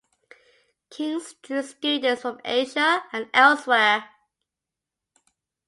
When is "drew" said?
1.43-1.61